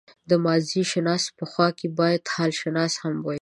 [0.29, 3.29] د ماضيشناس په خوا کې بايد حالشناس هم وي.